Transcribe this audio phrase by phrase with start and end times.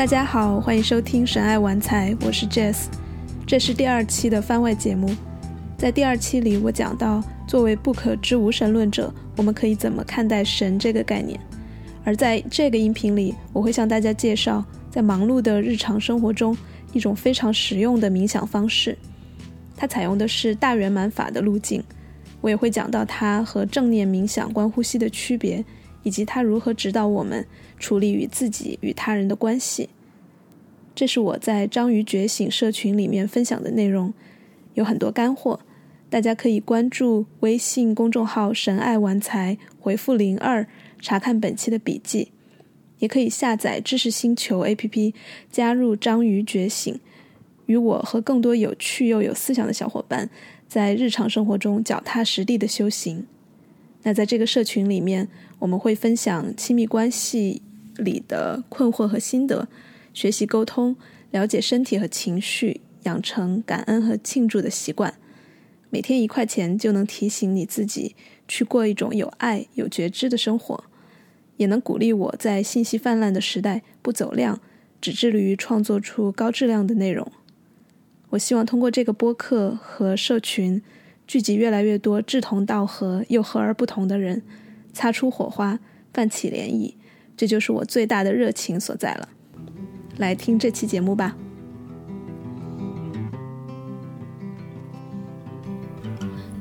[0.00, 2.86] 大家好，欢迎收听神爱玩财，我是 Jess，
[3.46, 5.14] 这是第二期的番外节目。
[5.76, 11.38] 在第二期里，我讲到作为不可知无神论者，我们可以怎么看待神这个概念。
[12.02, 16.56] 而在这个音频里，我会向大家介绍在忙碌的日常生活中
[16.94, 18.96] 一种非常实用的冥想方式。
[19.76, 21.84] 它采用的是大圆满法的路径。
[22.40, 25.62] 我也会讲到它和正念冥想、观呼吸的区别，
[26.02, 27.46] 以及它如何指导我们
[27.78, 29.88] 处理与自己与他人的关系。
[30.94, 34.12] 这是我在章鱼觉醒社群里面分享的内容，
[34.74, 35.60] 有很多干货。
[36.10, 40.66] 大家可以关注微信公众号“神爱玩财”，回复零二
[41.00, 42.32] 查看本期的笔记，
[42.98, 45.14] 也可以下载知识星球 APP，
[45.52, 46.98] 加入章鱼觉醒，
[47.66, 50.28] 与我和更多有趣又有思想的小伙伴，
[50.66, 53.24] 在日常生活中脚踏实地的修行。
[54.02, 55.28] 那在这个社群里面，
[55.60, 57.62] 我们会分享亲密关系
[57.96, 59.68] 里的困惑和心得，
[60.12, 60.96] 学习沟通，
[61.30, 65.14] 了解身体和情绪，养成感恩和庆祝的习惯。
[65.90, 68.16] 每天一块钱就能提醒你自己
[68.48, 70.84] 去过一种有爱、有觉知的生活，
[71.58, 74.60] 也能鼓励我在信息泛滥的时代不走量，
[75.00, 77.30] 只致力于创作出高质量的内容。
[78.30, 80.80] 我希望通过这个播客和社群，
[81.26, 84.42] 聚集越来越多志同道合又和而不同的人，
[84.92, 85.78] 擦出火花，
[86.12, 86.94] 泛起涟漪。
[87.36, 89.28] 这就是我最大的热情所在了。
[90.18, 91.36] 来听这期节目吧。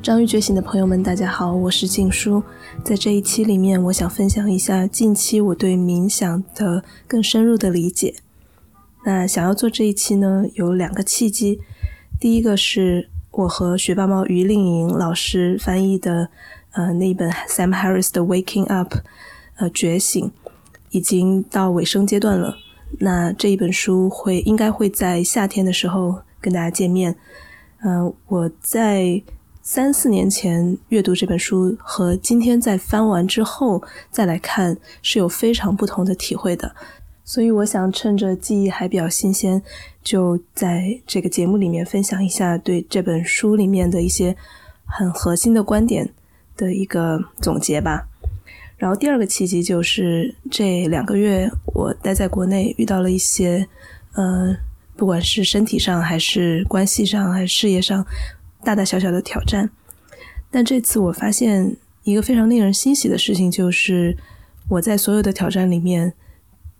[0.01, 2.41] 章鱼觉醒的朋友们，大家好，我是静书。
[2.83, 8.15] 在这一期里面，我想分享一下近期我对冥想的更深入的理解。
[9.05, 11.59] 那想要做这一期呢，有两个契机。
[12.19, 16.29] 第一个是我和学霸猫于令莹老师翻译的，
[16.71, 18.95] 呃，那一本 Sam Harris 的《Waking Up》，
[19.57, 20.31] 呃，觉醒
[20.91, 22.55] 已经到尾声阶段了。
[22.99, 27.15] 那这一本书会应该会在夏天的时候跟大家见面。
[27.83, 29.21] 嗯，我在。
[29.61, 36.73] 三四年前阅读这本书和今天在翻完之后再来看是有非常不同的体会的，
[37.23, 39.61] 所以我想趁着记忆还比较新鲜，
[40.01, 44.35] 就在这个节目里面分享一下对这本书里面的一些
[44.85, 46.11] 很核心的观点
[46.59, 48.05] 的一个总结吧。
[48.77, 53.67] 然后第二个契机就是这两个月我待在国内遇到了一些，
[54.13, 54.55] 嗯，
[54.95, 58.05] 不管是身体上还是关系上还是事业上。
[58.61, 59.69] 大大小小的挑战，
[60.51, 64.17] 但这次我发现一个非常令人欣喜的事情，就是
[64.67, 66.11] 我在所有的挑战里面，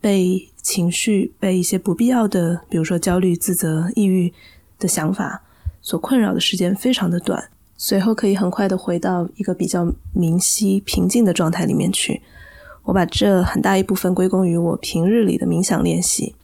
[0.01, 4.33] 被情绪、被一些不必要的，比如说焦虑、自责、抑郁
[4.77, 5.41] 的想法
[5.81, 12.21] 所困扰的时间非常的短，随后可以很快的回到一个比较明晰、平静的状态里面去。
[12.83, 16.35] 我把这很大一部分归功于我平日里的冥想练习。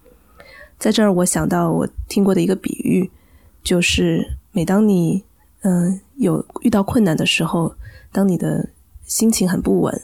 [0.79, 3.12] 在这儿，我想到我听过的一个比喻，
[3.62, 4.38] 就是。
[4.56, 5.22] 每当你
[5.63, 7.75] 嗯有遇到困难的时候，
[8.13, 8.69] 当你的
[9.03, 10.02] 心情很不稳，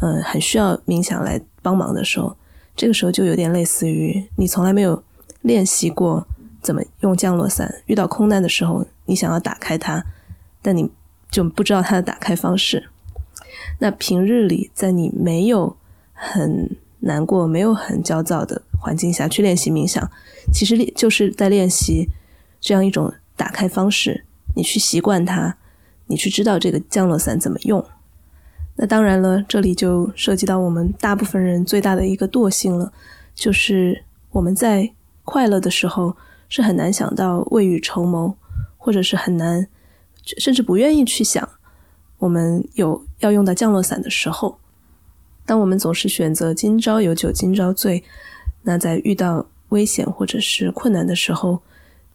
[0.00, 2.34] 嗯，很需要冥想来帮忙的时候，
[2.74, 5.04] 这个时候就有点类似于你从来没有
[5.42, 6.26] 练习过
[6.62, 7.82] 怎么用降落伞。
[7.84, 10.02] 遇到空难的时候，你想要打开它，
[10.62, 10.90] 但你
[11.30, 12.88] 就不知道它的打开方式。
[13.80, 15.76] 那平日里，在你没有
[16.14, 20.10] 很难过、没有很焦躁的环境下去练习冥想，
[20.50, 22.08] 其实就是在练习
[22.60, 23.12] 这样一种。
[23.34, 24.24] 打开方式，
[24.54, 25.56] 你去习惯它，
[26.06, 27.84] 你去知道这个降落伞怎么用。
[28.76, 32.92] 那当然了，这里就涉及到我们大部分人最大的一个惰性了，
[33.34, 34.92] 就是我们在
[35.24, 36.14] 快乐的时候
[36.48, 38.36] 是很难想到未雨绸缪，
[38.76, 39.66] 或者是很难，
[40.24, 41.48] 甚至不愿意去想
[42.18, 44.58] 我们有要用到降落伞的时候。
[45.44, 48.04] 当我们总是选择今朝有酒今朝醉，
[48.62, 51.60] 那在遇到危险或者是困难的时候，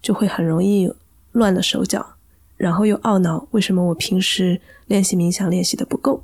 [0.01, 0.93] 就会很容易。
[1.33, 2.15] 乱了手脚，
[2.55, 6.23] 然后又懊恼为什么我平时练习冥想练习的不够。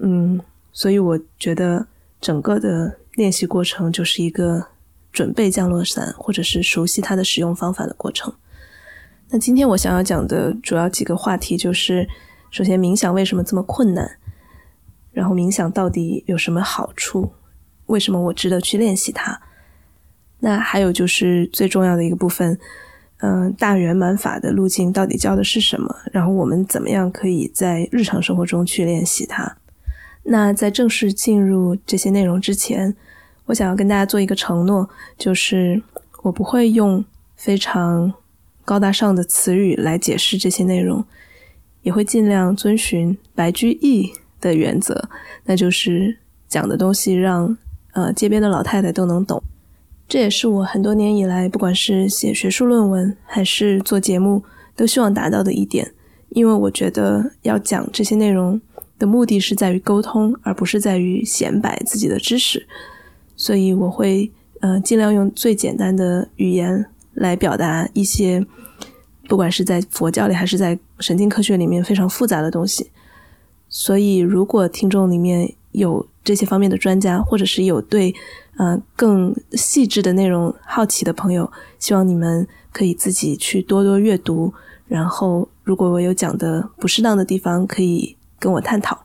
[0.00, 0.38] 嗯，
[0.70, 1.86] 所以我觉得
[2.20, 4.66] 整个的练习过程就是一个
[5.10, 8.34] 准备降落伞或者是熟悉它的使用方法的过程。
[9.30, 12.08] 那今天我想要讲的主要几个话题就是：
[12.50, 14.18] 首先，冥想为什么这么困难？
[15.12, 17.32] 然后，冥想到底有什么好处？
[17.86, 19.40] 为什么我值得去练习它？
[20.40, 22.58] 那还有就是最重要的一个部分。
[23.18, 25.96] 嗯，大圆满法的路径到底教的是什么？
[26.12, 29.56] 然后我们怎么样可以在日常生活中去练习它？
[30.22, 32.94] 那在正式进入这些内容之前，
[33.46, 34.86] 我想要跟大家做一个承诺，
[35.16, 35.82] 就是
[36.22, 37.02] 我不会用
[37.36, 38.12] 非常
[38.66, 41.02] 高大上的词语来解释这些内容，
[41.82, 45.08] 也会尽量遵循白居易的原则，
[45.44, 46.18] 那就是
[46.48, 47.56] 讲的东西让
[47.92, 49.42] 呃街边的老太太都能懂。
[50.08, 54.42] 这也是我很多年以来，不管是写学术论文还是做节目，
[54.74, 55.92] 都希望达到的一点。
[56.30, 58.60] 因为我觉得要讲这些内容
[58.98, 62.66] 的目的是在于沟通，而不是在于显摆自己的知识，
[63.36, 64.30] 所以我会
[64.60, 66.84] 呃尽量用最简单的语言
[67.16, 68.46] 来表达一些，
[69.28, 72.90] 不管是在佛教里还是在神经科学里面非常复杂的东西。
[73.68, 78.14] 所以，如果听众里面有这些方面的专家，或者是有对
[78.56, 84.54] 呃更细致的内容好奇的朋友，希望你们可以自己去多多阅读。
[84.86, 89.04] 然后，如果我有讲的不适当的地方，可以跟我探讨。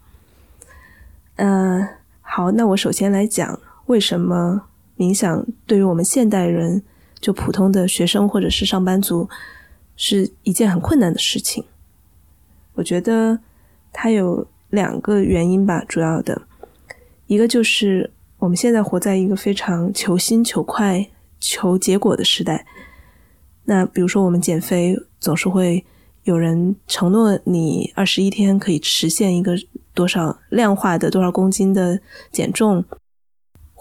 [1.37, 1.87] 嗯，
[2.21, 4.61] 好，那我首先来讲为什么
[4.95, 6.83] 冥想对于我们现代人，
[7.21, 9.29] 就普通的学生或者是上班族，
[9.95, 11.63] 是一件很困难的事情。
[12.73, 13.39] 我觉得
[13.93, 16.41] 它有两个原因吧，主要的。
[17.27, 18.09] 一个就是
[18.39, 21.07] 我们现在活在一个非常求新、求快、
[21.39, 22.65] 求结果的时代。
[23.63, 25.85] 那比如说，我们减肥总是会
[26.23, 29.55] 有人承诺你二十一天可以实现一个
[29.93, 31.99] 多少量化的多少公斤的
[32.31, 32.83] 减重，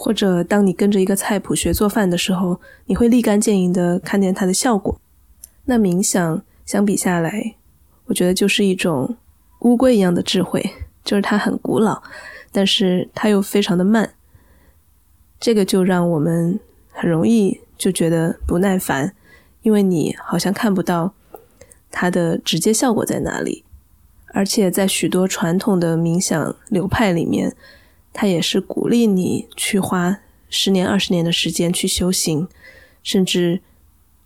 [0.02, 4.98] 或者当你跟着一个菜谱学做饭的时候，你会立竿见影的看见它的效果。
[5.66, 7.56] 那冥想相比下来，
[8.06, 9.14] 我觉得就是一种
[9.58, 10.64] 乌龟一样的智慧，
[11.04, 12.02] 就是它很古老。
[12.50, 14.14] 但是它又非常的慢，
[15.38, 16.58] 这个就让我们
[16.92, 19.14] 很容易就觉得不耐烦，
[19.60, 21.12] 因为你好像看不到
[21.90, 23.64] 它的直接效果在哪里。
[24.28, 27.54] 而且在许多传统的冥想流派里面，
[28.12, 30.18] 它也是鼓励你去花
[30.48, 32.48] 十年、二十年的时间去修行，
[33.02, 33.60] 甚至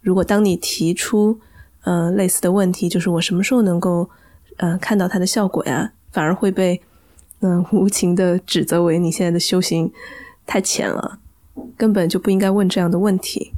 [0.00, 1.40] 如果当你提出
[1.82, 4.10] 呃类似的问题，就是我什么时候能够
[4.56, 6.80] 呃看到它的效果呀，反而会被。
[7.40, 9.92] 嗯，无情的指责为你现在的修行
[10.46, 11.18] 太浅了，
[11.76, 13.52] 根本就不应该问这样的问题。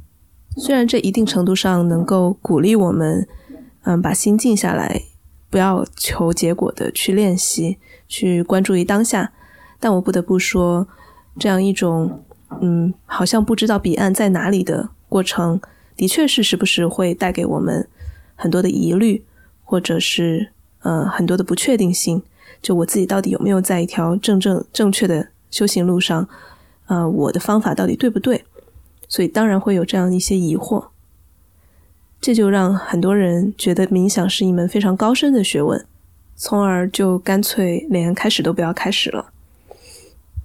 [0.57, 3.25] 虽然这一定程度上能够鼓励我们，
[3.83, 5.03] 嗯，把心静下来，
[5.49, 7.77] 不要求结果的去练习，
[8.09, 9.31] 去关注于当下。
[9.79, 10.87] 但我不得不说，
[11.39, 12.23] 这样一种
[12.61, 15.59] 嗯，好像不知道彼岸在哪里的过程，
[15.95, 17.87] 的确是时不时会带给我们
[18.35, 19.23] 很多的疑虑，
[19.63, 20.49] 或者是
[20.81, 22.23] 呃很多的不确定性。
[22.61, 26.27] 就我自己到底有没有在一条正正正确的修行路上？
[26.87, 28.45] 呃，我的方法到底对不对？
[29.09, 30.87] 所以当然会有这样一些疑惑，
[32.19, 35.85] 这就让很多人觉得冥想是一门非常高深的学问，
[36.35, 39.33] 从而就干脆连开始都不要开始了。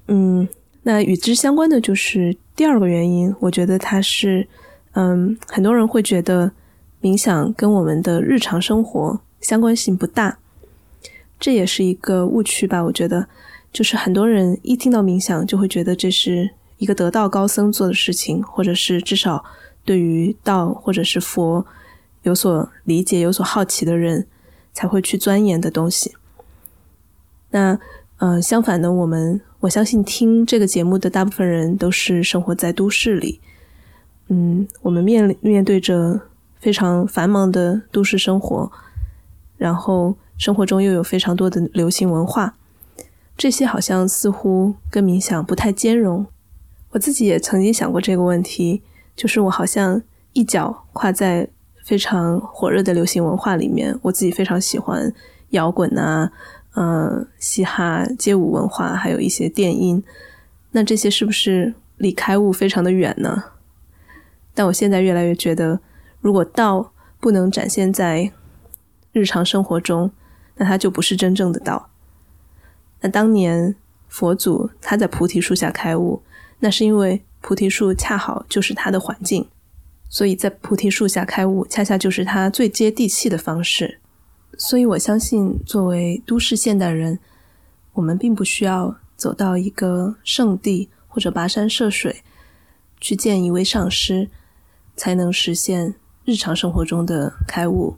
[0.08, 0.48] 嗯，
[0.82, 4.46] 那与之相关的就是第二个原因，我觉得它是，
[4.92, 6.52] 嗯，很多人会觉得
[7.00, 10.38] 冥想跟我们的日常生活相关性不大。
[11.38, 13.26] 这也是一个误区吧，我觉得，
[13.72, 19.44] 就是很多人一听到冥想，就会觉得这是一个得道高僧做的事情，或者是至少
[19.84, 21.66] 对于道或者是佛
[22.22, 24.26] 有所理解、有所好奇的人
[24.72, 26.14] 才会去钻研的东西。
[27.50, 27.78] 那，
[28.22, 33.40] 呃，相反的，我们我相信听这个节目的大部分人都是生活在都市里，
[34.28, 36.20] 嗯，我们面面对着
[36.60, 38.70] 非常繁忙的都市生活，
[39.58, 40.16] 然后。
[40.38, 42.56] 生活中又有非常多的流行文化，
[43.36, 46.26] 这些好像似乎跟冥想不太兼容。
[46.90, 48.82] 我自己也曾经想过这个问题，
[49.14, 50.02] 就是我好像
[50.32, 51.48] 一脚跨在
[51.84, 55.14] 非常火热的流行文化里面，我自己非常喜欢
[55.50, 56.32] 摇滚啊，
[56.74, 60.02] 嗯，嘻哈、街舞文化，还有一些电音。
[60.70, 63.44] 那这些是不是离开悟非常的远呢？
[64.54, 65.80] 但我现在越来越觉得，
[66.20, 68.32] 如果道不能展现在
[69.12, 70.10] 日常生活中，
[70.56, 71.90] 那它就不是真正的道。
[73.00, 73.74] 那当年
[74.08, 76.22] 佛祖他在菩提树下开悟，
[76.60, 79.48] 那是因为菩提树恰好就是他的环境，
[80.08, 83.98] 所以在菩提树下开悟，恰恰就是他最接地气的方式。
[84.64, 87.18] 所以我相信，作为都市现代人，
[87.94, 92.22] 我们并不需要走到一个圣地或者跋山涉水
[93.00, 94.30] 去见一位上师，
[94.96, 97.96] 才能实现日常生活中的开悟。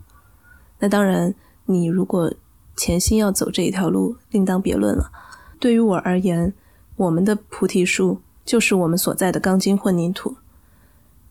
[0.78, 1.34] 那当然，
[1.66, 2.32] 你如果
[2.74, 5.12] 潜心要走这一条路，另当别论了。
[5.60, 6.54] 对于我而言，
[6.96, 10.38] 我们的菩提树就是我们所在的钢筋混凝土，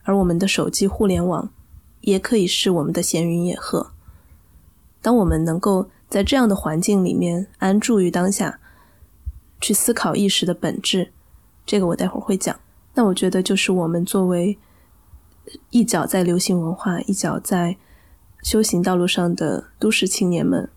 [0.04, 1.50] 而我们的手机互联网
[2.02, 3.93] 也可以是我们的闲云野鹤。
[5.04, 8.60] 当我们能够在这样的环境里面安住于当下，
[9.62, 11.12] 去思考意识的本质，
[11.64, 12.60] 这个我待会儿会讲。
[12.96, 14.58] 那我觉得，就是我们作为
[15.70, 17.78] 一脚在流行文化、一脚在
[18.42, 20.68] 修行道路上的都市青年们。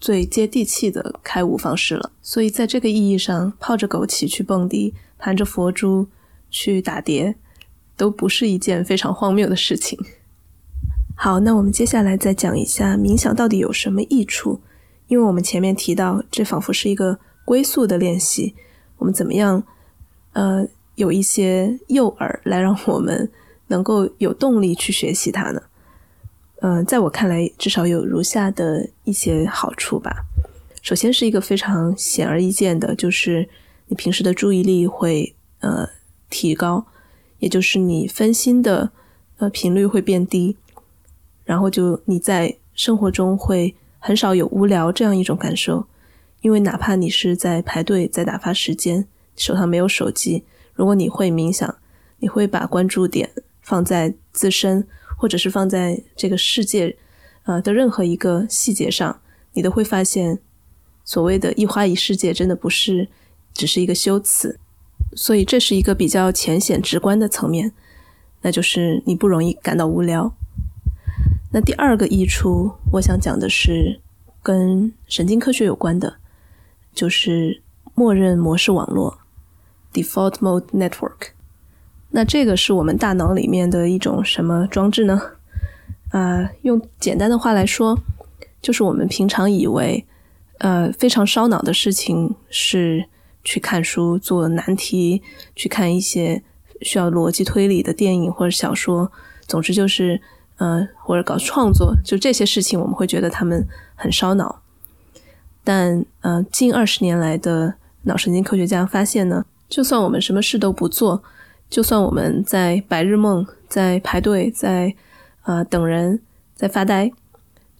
[0.00, 6.06] 最接地气的开悟方式了，所以在这个意义上，泡着枸杞去蹦迪，盘着佛珠
[6.50, 7.34] 去打碟，
[7.96, 9.98] 都不是一件非常荒谬的事情。
[11.20, 14.60] 好，那我们接下来再讲一下冥想到底有什么益处，
[15.08, 18.54] 因为我们前面提到，这仿佛是一个归宿的练习，
[18.98, 19.64] 我们怎么样，
[20.34, 23.28] 呃，有一些诱饵来让我们
[23.66, 25.60] 能够有动力去学习它呢？
[26.60, 30.24] 嗯，在我看来，至少有如下的一些好处吧。
[30.82, 33.48] 首先是一个非常显而易见的，就是
[33.88, 35.88] 你平时的注意力会呃
[36.30, 36.86] 提高，
[37.40, 38.92] 也就是你分心的
[39.38, 40.56] 呃频率会变低，
[41.48, 45.86] 然后就你在生活中会很少有无聊这样一种感受，
[46.42, 51.74] 因为哪怕你是在排队在打发时间，手上没有手机，如果你会冥想，
[52.18, 53.30] 你会把关注点
[53.62, 54.86] 放在自身。
[55.20, 56.96] 或者是放在这个世界，
[57.42, 59.20] 呃的任何一个细节上，
[59.52, 60.38] 你都会发现，
[61.04, 63.08] 所谓的一花一世界真的不是
[63.52, 64.60] 只是一个修辞，
[65.16, 67.72] 所以这是一个比较浅显直观的层面，
[68.42, 70.32] 那就是你不容易感到无聊。
[71.50, 74.00] 那第二个溢出，我想讲的是
[74.42, 76.16] 跟神经科学有关的，
[76.94, 77.62] 就是
[77.94, 79.18] 默认模式网络
[79.92, 81.30] （Default Mode Network）。
[82.10, 85.20] 那这个是我们大脑里面的一种什么装置呢？
[86.10, 87.98] 啊，用简单的话来说，
[88.60, 90.06] 就是我们平常以为，
[90.58, 93.06] 呃，非常烧脑的事情是
[93.42, 95.22] 去看书、做难题、
[95.54, 96.42] 去看一些
[96.82, 99.10] 需要逻辑推理的电影或者小说，
[99.46, 100.20] 总之就是，
[100.58, 104.62] 呃，或者搞创作，就这些事情，我们会觉得他们很烧脑。
[105.64, 111.22] 但，呃，近二十年来的脑神经科学家发现呢，就算我们什么事都不做，
[111.68, 114.94] 就算我们在白日梦，在排队，在
[115.42, 116.20] 啊等人，
[116.54, 117.12] 在发呆，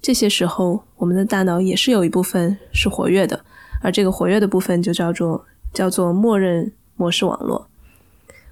[0.02, 3.44] 这些时候，我们的大脑也是有一部分是活跃的，
[3.80, 7.68] 而这个活跃的部分就叫做叫做默认模式网络。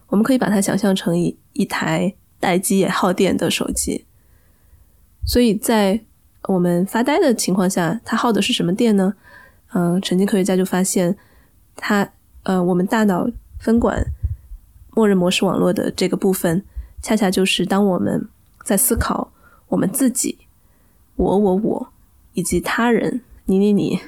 [0.09, 4.05] 我们可以把它想象成一一台待机也耗电的手机。
[5.27, 6.01] 所以在
[6.45, 9.13] 我们发呆的情况下，它耗的是什么电呢？
[9.75, 11.15] 嗯，神经科学家就发现，
[11.75, 12.09] 它
[12.45, 13.29] 呃，我们大脑
[13.59, 14.03] 分管。
[14.95, 16.65] 默认模式网络的这个部分，
[17.03, 18.27] 恰恰就是当我们
[18.65, 19.31] 在思考
[19.69, 20.39] 我们自己、
[21.17, 21.93] 我、我、我
[22.33, 24.01] 以及他人、你、你、你，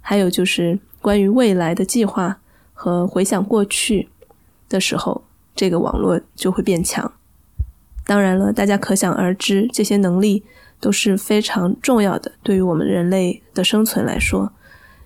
[0.00, 2.38] 还有就是关于未来的计划
[2.72, 4.08] 和回想过去
[4.68, 5.24] 的时候，
[5.56, 7.10] 这个网络就会变强。
[8.06, 10.42] 当然了，大家可想而知，这些能力
[10.80, 14.52] 都是非常重要的，对于我们人类的生存来说，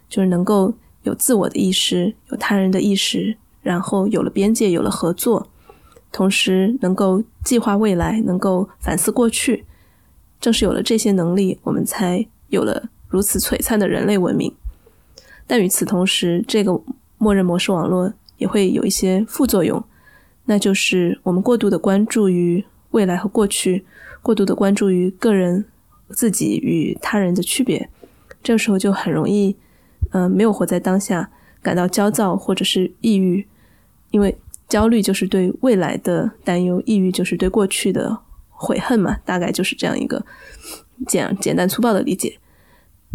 [0.09, 3.37] 就是能够有自我的意识，有他人的意识。
[3.61, 5.47] 然后有了边界，有了合作，
[6.11, 9.67] 同时能够计划未来，能够反思过去。
[10.41, 14.55] 正是有了这些能力，我们才有了如此璀璨的人类文明。
[15.47, 16.81] 但与此同时，这个
[17.19, 19.85] 默认模式网络也会有一些副作用，
[20.47, 23.85] 那就是我们过度的关注于未来和过去，
[24.23, 25.65] 过度的关注于个人
[26.11, 27.89] 自己与他人的区别，
[28.43, 29.57] 这个时候就很容易，
[30.11, 31.31] 嗯，没有活在当下。
[31.61, 33.45] 感到焦躁或者是抑郁，
[34.13, 38.17] 因为焦虑就是对未来的担忧，抑郁就是对过去的
[38.49, 40.25] 悔恨嘛，大概就是这样一个
[41.09, 42.39] 简简单粗暴的理解。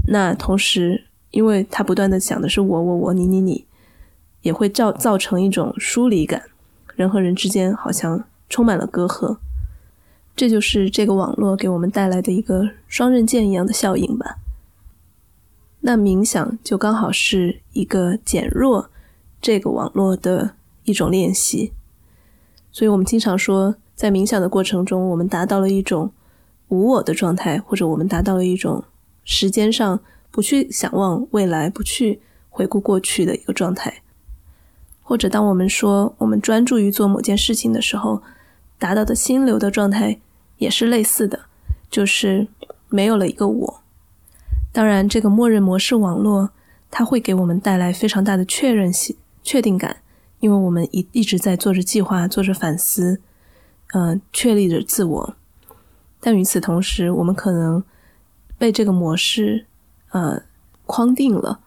[0.09, 3.65] 那同时，因为他不断的想的是我我我你你你，
[4.41, 6.43] 也会造造成一种疏离感，
[6.95, 9.37] 人和人之间好像充满了隔阂，
[10.35, 14.37] 这就是这个网络给我们带来的一个双刃剑一样的效应吧。
[15.81, 18.89] 那冥想就刚好是一个减弱
[19.41, 21.73] 这个网络的一种练习，
[22.71, 26.11] 所以我们经常说，在冥想的过程中，我们达到了一种
[26.69, 28.83] 无我的状态，或者我们达到了一种
[29.25, 29.99] 时间上
[30.31, 34.01] 不去想望未来、不去回顾过去的一个状态，
[35.01, 38.23] 或者当我们说我们专注于做某件事情的时候，
[38.83, 40.19] 达到的心流的状态
[40.57, 41.45] 也是类似的，
[41.89, 42.49] 就是
[42.89, 43.81] 没有了一个我。
[44.73, 46.49] 当然，这个默认模式网络，
[46.91, 50.01] 它会给我们带来非常大的确认性、确定感，
[50.41, 53.21] 因为我们一一直在做着计划、做着反思，
[53.93, 55.35] 呃，确立着自我。
[56.19, 57.81] 但与此同时，我们可能
[58.57, 59.65] 被这个模式，
[60.11, 60.41] 呃，
[60.85, 61.61] 框定了。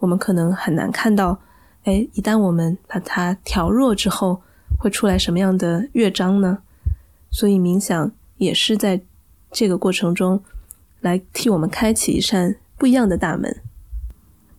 [0.00, 1.38] 我们可能很难看到，
[1.84, 4.42] 哎，一旦我们把它调弱之后，
[4.78, 6.58] 会出来什么样的乐章呢？
[7.30, 9.00] 所以，冥想也是在
[9.50, 10.42] 这个过程中。
[11.02, 13.56] 来替我们开启一扇不一样的大门。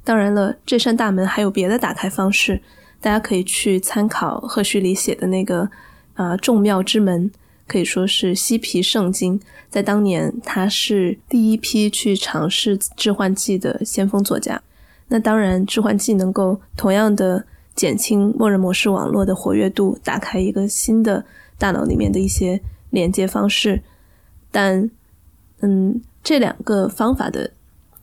[0.03, 2.61] 当然了，这扇大门还有别的打开方式，
[2.99, 5.69] 大家可以去参考赫胥黎写的那个
[6.15, 7.31] 啊众妙之门，
[7.65, 9.39] 可以说是嬉皮圣经。
[9.69, 14.61] 在当年，他是第一批去尝试致幻剂的先锋作家。
[15.07, 21.25] 那当然，致幻剂能够同样的减轻默认模式网络的活跃度，打开一个新的
[21.57, 23.81] 大脑里面的一些连接方式。
[24.51, 24.89] 但，
[25.61, 27.51] 嗯，这两个方法的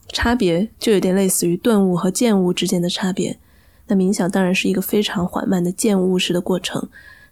[0.09, 3.39] 差别就有点类似于顿悟和渐悟之间的差别。
[3.87, 6.89] 那冥想当然是一个非常缓慢的渐悟式的过程，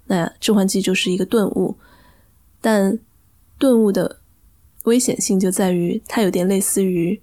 [0.07, 1.76] 那致幻剂就是一个顿悟。
[2.61, 2.99] 但
[3.59, 4.18] 顿悟的
[4.85, 7.21] 危险性就在于，它有点类似于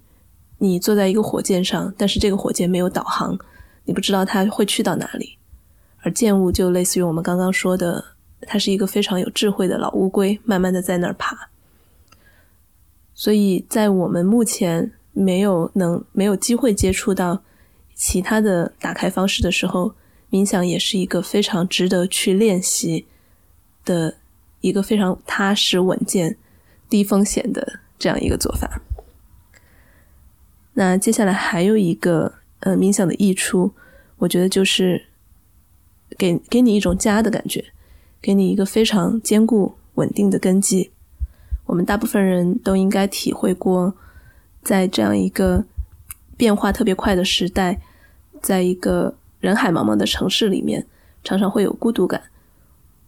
[0.58, 3.38] 你坐在一个火箭上，但是这个火箭没有导航，
[3.86, 5.38] 你不知道它会去到哪里。
[6.02, 8.04] 而渐悟就类似于我们刚刚说的，
[8.42, 11.50] 它是一个非常有智慧的老乌龟，慢慢的在那儿爬。
[13.14, 17.42] 所以在我们目前没有能没有机会接触到
[17.94, 19.96] 其他的打开方式的时候，
[20.30, 23.08] 冥想也是一个非常值得去练习
[23.84, 24.18] 的
[24.62, 26.38] 一个非常踏实稳健、
[26.90, 28.82] 低风险的这样一个做法。
[30.74, 32.34] 那接下来还有一个
[32.66, 33.72] 呃冥想的益处，
[34.18, 35.06] 我觉得就是。
[36.20, 37.66] 给给你一种家的感觉，
[38.22, 40.92] 给你一个非常坚固稳定的根基。
[41.66, 43.96] 我们大部分人都应该体会过，
[44.62, 45.66] 在这样一个
[46.38, 47.82] 变化特别快的时代，
[48.40, 50.86] 在一个人海茫茫的城市里面，
[51.24, 52.22] 常常会有孤独感，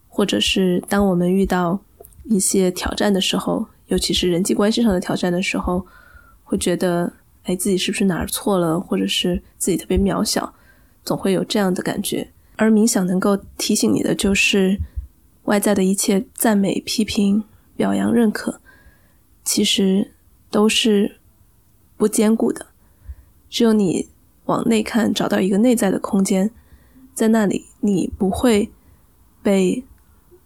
[0.09, 1.79] 或者是当我们遇到
[2.23, 5.85] 一些挑战的时候，尤其是人际关系上的挑战的时候，
[6.43, 7.13] 会觉得，
[7.47, 10.53] 哎，自己是不是哪儿错了，或者是自己特别渺小，
[11.05, 12.29] 总会有这样的感觉。
[12.57, 14.77] 而冥想能够提醒你的，就是
[15.43, 17.45] 外在的一切赞美、批评、
[17.77, 18.59] 表扬、认可，
[19.45, 20.11] 其实
[20.51, 21.19] 都是
[21.95, 22.65] 不坚固的。
[23.49, 24.09] 只有你
[24.45, 26.51] 往内看，找到一个内在的空间，
[27.13, 28.69] 在那里，你不会
[29.41, 29.85] 被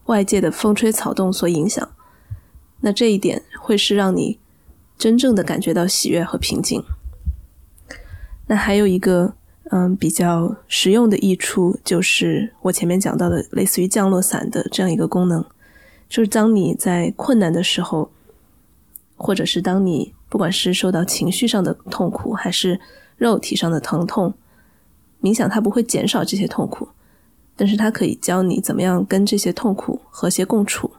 [0.06, 1.92] 外界的风吹草动所影响。
[2.82, 4.38] 那这一点会是让你
[5.02, 6.84] 真正的感觉到喜悦和平静。
[8.48, 9.34] 那还有一个。
[9.74, 15.42] 嗯，比较实用的益处就是我前面讲到的，类似于降落伞的这样一个功能，
[16.10, 18.12] 就是当你在困难的时候，
[19.16, 22.78] 或者是当你不管是受到情绪上的痛苦，还是
[23.16, 24.34] 肉体上的疼痛，
[25.22, 26.90] 冥想它不会减少这些痛苦，
[27.56, 30.92] 但是它可以教你怎么样跟这些痛苦和谐共处。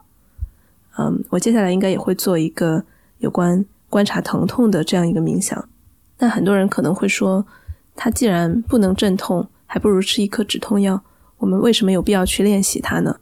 [0.97, 2.83] 嗯，我接下来应该也会做一个
[3.19, 5.69] 有关观察疼痛的这样一个冥想。
[6.17, 7.47] 那很多人可能会说。
[7.95, 11.03] 它既然不能镇痛，还不如吃一颗止痛药。
[11.37, 13.21] 我们为什么有必要去练习它呢？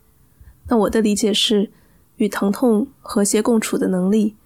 [0.68, 1.72] 那我的理解是，
[2.18, 4.36] 与疼痛和谐共处的能力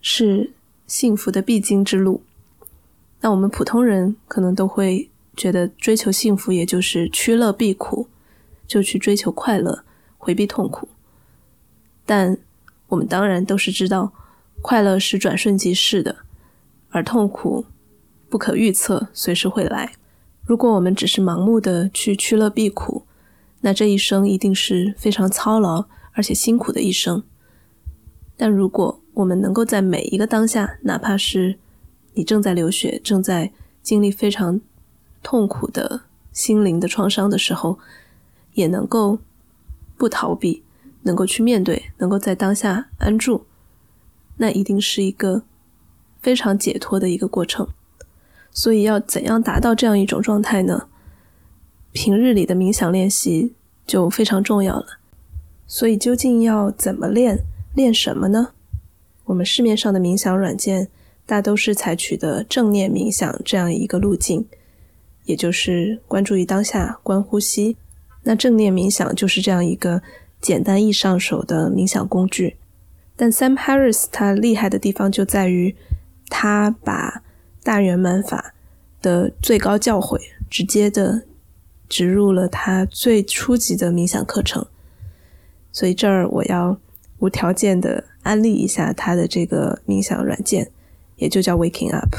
[0.00, 0.52] 是
[0.88, 2.24] 幸福的必经之路。
[3.20, 8.08] 那我们普通人可能都会觉得，追求幸福也就是趋乐避苦，
[8.66, 9.84] 就去追求快乐，
[10.18, 10.88] 回避痛苦。
[12.04, 12.36] 但
[12.88, 14.12] 我们当然都是知道，
[14.62, 16.16] 快乐是转瞬即逝的，
[16.90, 17.66] 而痛苦。
[18.28, 19.92] 不可预测，随时会来。
[20.44, 23.04] 如果我们只是盲目的去趋乐避苦，
[23.62, 27.22] 那这一生一定是非常操劳而且辛苦的一生。
[28.36, 31.58] 但如果我们能够在每一个当下，哪怕是
[32.14, 34.60] 你正在流血、正在经历非常
[35.22, 37.78] 痛苦的心灵的创伤的时候，
[38.54, 39.18] 也能够
[39.96, 40.62] 不逃避，
[41.02, 43.44] 能够去面对，能够在当下安住，
[44.40, 45.42] 那一定是一个
[46.20, 47.68] 非常解脱的一个过程。
[48.50, 50.88] 所以要怎样达到这样一种状态呢？
[51.92, 53.54] 平日里的冥想练习
[53.86, 54.98] 就非常重要了。
[55.66, 57.44] 所以究竟要怎么练？
[57.74, 58.48] 练什么呢？
[59.26, 60.88] 我们市面上的冥想软件
[61.26, 64.46] 大都是采取的正念冥想这样一个路径，
[65.26, 67.76] 也就是关注于当下、观呼吸。
[68.24, 70.02] 那正念冥想就是这样一个
[70.40, 72.56] 简单易上手的冥想工具。
[73.20, 75.76] 但 Sam Harris 他厉害的地方就在于
[76.30, 77.22] 他把
[77.62, 78.54] 大圆满法
[79.02, 81.24] 的最高教诲，直接的
[81.86, 84.66] 植入了他最初级的冥想课程，
[85.70, 86.78] 所以这儿我要
[87.18, 90.70] 无条件的安利一下他的这个冥想软件，
[91.16, 92.16] 也就叫 Waking Up。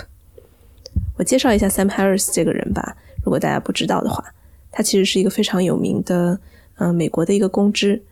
[1.17, 4.23] 我介绍一下 Sam Harris 这个人吧，如果大家不知道的话，
[4.69, 6.39] 他其实是一个非常有名的，
[6.75, 8.03] 嗯，美国的一个公知，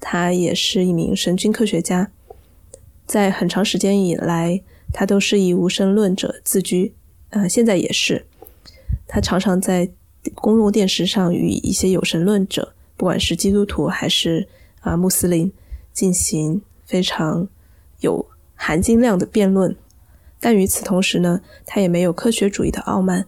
[0.00, 2.10] 他也是一名神经科学家，
[3.06, 4.62] 在很长时间以来。
[4.94, 6.94] 他都是以无神论者自居，
[7.30, 8.26] 呃，现在也是。
[9.08, 9.90] 他常常在
[10.34, 14.46] 公共电视上与一些有神论者，不管是基督徒还是
[14.80, 15.50] 啊穆斯林，
[15.94, 17.48] 进行非常
[18.00, 19.74] 有含金量的辩论。
[20.38, 23.24] 但与此同时呢，他也没有科学主义的傲慢，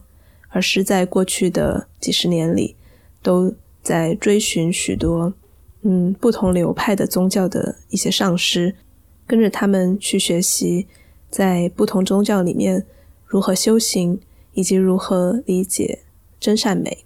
[0.49, 2.75] 而是在过去的几十年里，
[3.23, 5.33] 都在追寻许多
[5.81, 8.75] 嗯不同流派的宗教的一些上师，
[9.27, 10.87] 跟着他们去学习。
[11.27, 12.85] 在不同宗教里面，
[13.25, 14.21] 如何修行，
[14.53, 16.03] 以及如何理解
[16.39, 17.03] 真善美，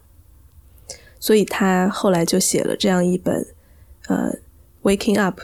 [1.19, 3.47] 所以他后来就写了这样一本，
[4.07, 4.31] 呃
[4.83, 5.39] ，Waking Up，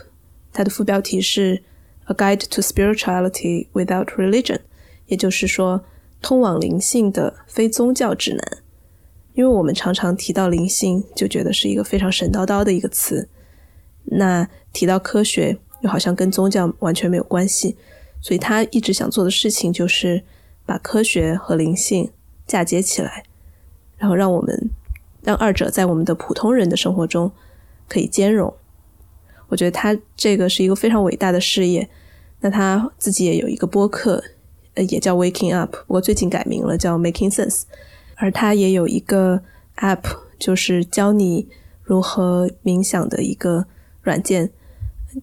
[0.52, 1.64] 它的副标题是
[2.04, 4.60] A Guide to Spirituality Without Religion，
[5.06, 5.84] 也就是说，
[6.22, 8.58] 通往灵性的非宗教指南。
[9.34, 13.28] 因为我们常常提到灵性，就觉得是一个非常神叨叨的一个词。
[14.04, 17.76] 那提到科学，好像跟宗教完全没有关系。
[18.20, 20.22] 所以他一直想做的事情，就是
[20.64, 22.10] 把科学和灵性
[22.46, 23.24] 嫁接起来，
[23.98, 24.70] 然后让我们
[25.22, 27.30] 让二者在我们的普通人的生活中
[27.88, 28.52] 可以兼容。
[29.48, 31.88] 我觉得他这个是一个非常伟大的事业。
[32.40, 34.22] 那他自己也有一个播客，
[34.74, 37.62] 呃，也叫 Waking Up，不过最近改名了，叫 Making Sense。
[38.16, 39.42] 而他也有一个
[39.76, 40.02] App，
[40.38, 41.48] 就是教你
[41.82, 43.66] 如何冥想的一个
[44.02, 44.50] 软件，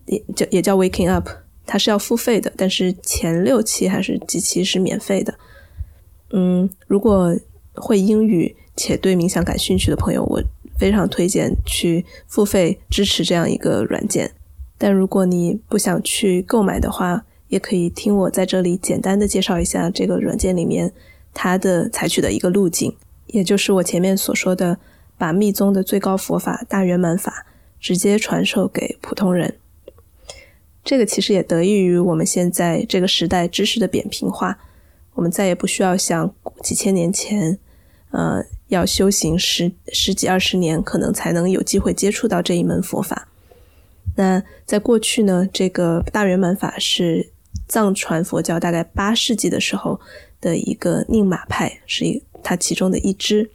[0.05, 1.29] 也叫也叫 Waking Up。
[1.65, 5.33] 它是要付费的，但是前六期还是几期是免费的。
[6.31, 7.33] 嗯，如果
[7.75, 10.41] 会英语且对冥想感兴趣的朋友，我
[10.77, 14.31] 非常推荐去付费支持这样一个软件。
[14.77, 20.91] 但如果你不想去购买的话，也可以听我在这里简单的介绍一下这个软件里面。
[21.35, 22.95] 它的采取的一个路径，
[23.27, 24.77] 也就是我前面所说的，
[25.17, 27.47] 把密宗的最高佛法大圆满法
[27.79, 29.55] 直接传授给普通人。
[30.83, 34.57] 这个其实也得益于我们现在这个时代知识的扁平化，
[35.13, 37.57] 我们再也不需要像几千年前，
[38.11, 43.27] 呃，要修行十十几二十年，可能才能有机会接触到这一门佛法。
[44.15, 47.31] 那在过去呢，这个大圆满法是
[47.67, 49.99] 藏传佛教大概八世纪的时候。
[50.43, 53.49] 的一个宁玛派是一它其中的一支，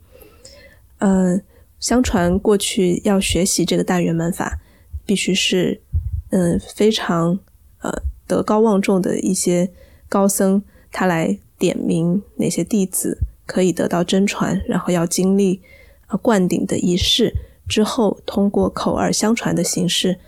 [1.01, 1.39] 呃，
[1.79, 4.59] 相传过去要学习这个大圆满法，
[5.05, 5.83] 必须是
[6.31, 7.39] 嗯非常
[7.81, 9.71] 呃德高望重的一些
[10.09, 10.63] 高僧，
[10.93, 15.63] 他来点名哪些弟子可以得到真传，然后要经历
[16.07, 17.35] 啊灌顶的仪式
[17.69, 20.19] 之后，通过口耳相传的形式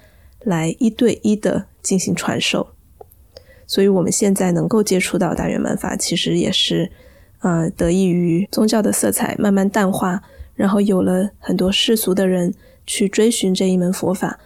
[0.41, 2.69] 来一对一的进行传授。
[3.67, 6.91] 所以，我们现在能够接触到大圆满法，其实也是，
[7.39, 10.23] 呃，得益于宗教的色彩慢慢淡化，
[10.57, 12.53] 然后有了很多世俗的人
[12.85, 14.41] 去追寻这一门佛法，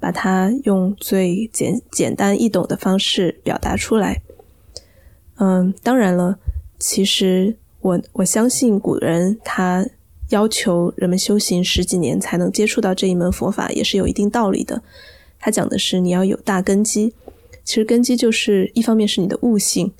[0.00, 4.22] 把它用最简简单易懂的方式表达出来。
[5.36, 6.38] 嗯，当然了，
[6.78, 9.86] 其实我我相信古人他
[10.30, 14.82] 要求人们修行十几年才能接触到这一门佛法，也是有一定道理的。
[15.38, 17.14] 他讲的是你要有大根基。
[17.64, 19.92] 其实根基就是一方面是你的悟性，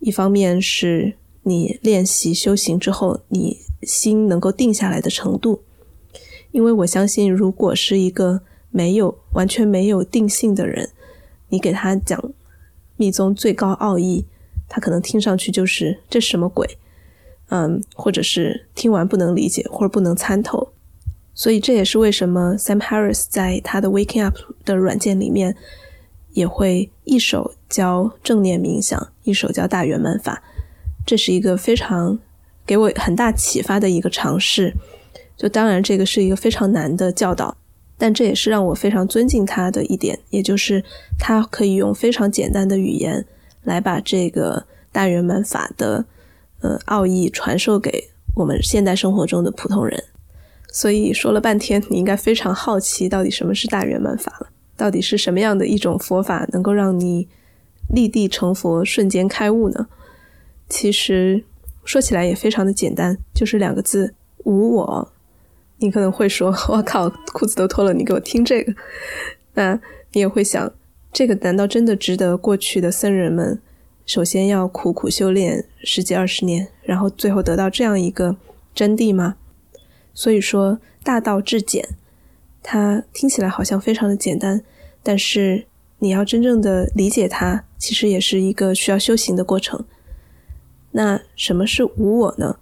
[0.00, 5.62] 一方面是你练习修行之后你心能够定下来的程度。
[6.52, 8.42] 因为我相信，如果是一个
[8.74, 10.90] 没有完全没有定性的人，
[11.48, 12.20] 你给他讲
[12.96, 14.26] 密宗最高奥义，
[14.68, 16.76] 他可能听上去就是这是什么鬼，
[17.50, 20.72] 嗯，或者是听完不能理解或者不能参透。
[21.32, 25.56] 所以这也是为什么 Sam Harris 在他的 Waking Up 的软件里面。
[26.34, 30.42] 也会一手教正念冥想，一手教大圆满法，
[31.06, 32.18] 这是一个非常
[32.66, 34.74] 给我很大启发的一个尝试。
[35.36, 37.56] 就当然这个是一个非常难的教导，
[37.96, 40.84] 但这也是让我非常尊敬他的一点，也就是
[41.18, 43.24] 他可以用非常简单的语言
[43.62, 46.04] 来把这个大圆满法的
[46.60, 50.02] 呃奥义传授给我们现代生活中的普通人。
[50.72, 54.48] 所以说了半天，你应该非常好奇到底什么是大圆满法了。
[54.76, 57.28] 到底是什么样的一种佛法能够让你
[57.88, 59.86] 立地成佛、瞬间开悟呢？
[60.68, 61.44] 其实
[61.84, 65.12] 说起来也非常的简单，就是两个字：无我。
[65.78, 68.74] 你可能会说：“我靠，裤子都脱了，你给我听这个。”
[69.54, 69.80] 那
[70.12, 70.72] 你也会想，
[71.12, 73.60] 这个难道真的值得过去的僧人们
[74.06, 78.36] 首先要苦苦修炼十几二十年，然后最后得到这样一个
[78.74, 79.36] 真谛吗？
[80.12, 81.88] 所以说，大道至简。
[82.62, 84.62] 它听起来好像非常的简单，
[85.02, 85.66] 但是
[85.98, 89.84] 你要真正的理解它，其实也是一个需要修行的过程。
[90.92, 92.56] 那什么是无我呢？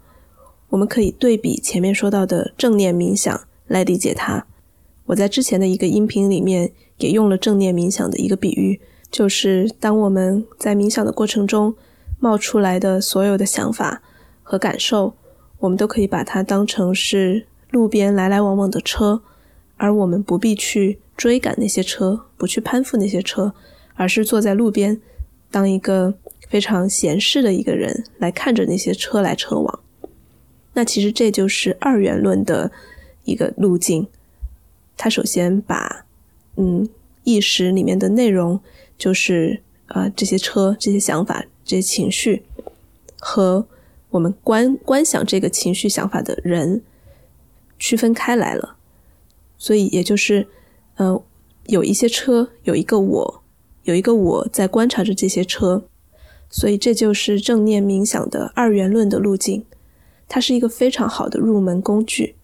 [0.72, 4.46] 我们可以对比前面说到的正念冥想来理解它。
[5.04, 8.80] 我在之前的一个音频里面也用了正念冥想的一个比喻，
[9.10, 11.74] 就是当我们在冥想的过程中
[12.18, 14.02] 冒出来的所有的想法
[14.42, 15.12] 和感受，
[15.58, 19.20] 我们都可以把它当成是路边来来往往的车。
[19.76, 23.52] 而我们不必去追赶那些车，不去攀附那些车，
[23.94, 24.98] 而是坐在路边，
[25.50, 26.14] 当一个
[26.48, 29.80] 非常闲适的一个人来看着那些车来车往。
[30.74, 32.70] 那其实这就是二元论的
[33.24, 34.06] 一个路径。
[34.96, 36.06] 他首先把
[36.56, 36.88] 嗯
[37.24, 38.60] 意识里面的内容，
[38.96, 42.42] 就是啊这些车、这些想法、这些情绪，
[43.18, 43.66] 和
[44.10, 46.82] 我们观观想这个情绪想法的人
[47.78, 48.76] 区分开来了。
[49.58, 50.48] 所以，也就是，
[50.96, 51.22] 呃，
[51.66, 53.42] 有一些车，有一个我，
[53.84, 55.84] 有一个我在观察着这些车，
[56.50, 59.64] 所以这就是正念冥想的二元论的路径。
[60.34, 62.36] 它是一个非常好的入门工具，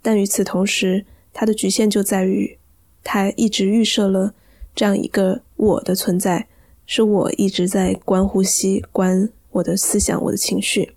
[0.00, 2.56] 但与此同时，它的局限就在于，
[3.02, 4.34] 它一直预设了
[4.72, 6.46] 这样一个我的存在，
[6.86, 10.92] 是我一直在观呼吸、观我的思想、我的情绪。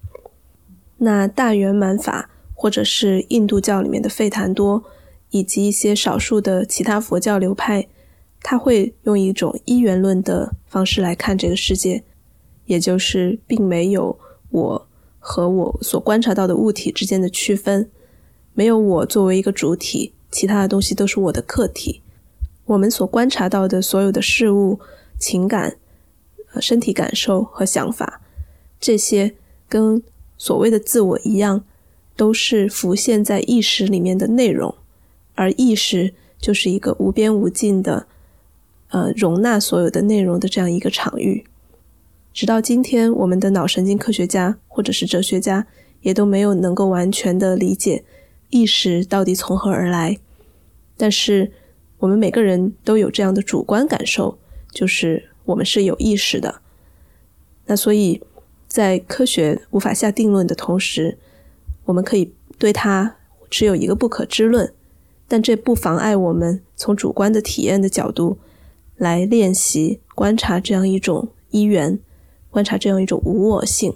[0.99, 4.84] 那大圆满法，或者是印度教里面的吠檀多，
[5.31, 7.88] 以及一些少数的其他佛教流派，
[8.43, 12.03] 他会用一种一元论的方式来看这个世界，
[12.65, 14.19] 也就是并没有
[14.51, 14.88] 我
[15.23, 17.89] 和我所观察到的物体之间的区分，
[18.53, 22.01] 没有我作为一个主体，其他的东西都是我的客体。
[22.65, 24.79] 我们所观察到的所有的事物、
[25.19, 25.77] 情感、
[26.60, 28.21] 身体感受和想法，
[28.79, 29.36] 这些
[29.69, 30.01] 跟
[30.38, 31.63] 所谓的自我一样，
[32.15, 34.73] 都是浮现在意识里面的内容，
[35.36, 38.07] 而意识就是一个无边无尽的，
[38.89, 41.45] 呃，容纳所有的内容的这样一个场域。
[42.34, 45.67] 直到今天，我们的脑神经科学家或者是哲学家
[46.02, 48.04] 也都没有能够完全的理解
[48.50, 50.17] 意识到底从何而来。
[50.98, 51.52] 但是，
[52.00, 54.38] 我们每个人都有这样的主观感受，
[54.72, 56.62] 就是我们是有意识的。
[57.65, 58.22] 那所以。
[58.72, 61.17] 在科学无法下定论的同时，
[61.84, 63.17] 我们可以对它
[63.50, 64.74] 持有一个不可知论，
[65.28, 68.38] 但这不妨碍我们从主观的体验的角度
[68.96, 72.00] 来练习观察这样一种一元，
[72.52, 73.92] 观察这样一种无我性。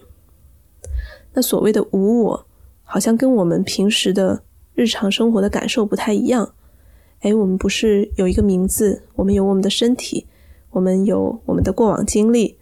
[1.33, 2.45] 那所谓的无我，
[2.83, 4.41] 好像跟我们平时的
[4.73, 6.53] 日常生活的感受不太一样。
[7.19, 10.25] 哎，我们不是有一个名字，我们有我们的身体，
[10.71, 12.57] 我们有我们的过往经历。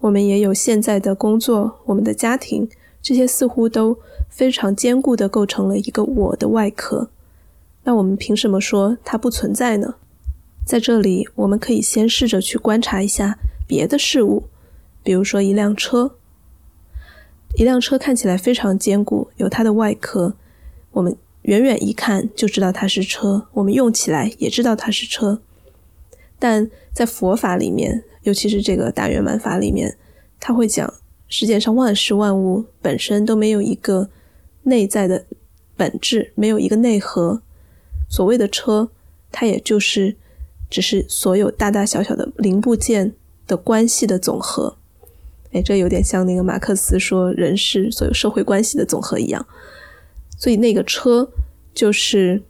[0.00, 2.68] 我们也有现在的工作，我们的家庭，
[3.00, 7.08] 这些似乎都非常坚固的构成了一个我的外壳。
[7.84, 9.94] 那我们凭什么说它不存在呢？
[10.66, 14.44] 在这里，我们可以先试着去观察一下别的事物，
[15.04, 16.16] 比如说一辆车。
[17.56, 20.34] 一辆车看起来非常坚固，有它的外壳，
[20.90, 25.40] 我们远远一看就知道它是车，我们用起来也知道它是车。
[26.40, 29.96] 但在佛法里面，尤其是这个大圆满法里面，
[30.40, 30.92] 他会讲
[31.28, 34.10] 世界上万事万物本身都没有一个
[34.64, 35.24] 内在的
[35.76, 37.40] 本质，没有一个内核。
[38.10, 38.90] 所谓的车，
[39.30, 40.16] 它也就是
[40.68, 43.14] 只是所有大大小小的零部件
[43.46, 44.76] 的关系的总和。
[45.54, 49.46] 哎，这有点像那个马克思说人是所有社会关系的总和一样。
[50.36, 51.30] 所以那个车
[51.72, 52.42] 就是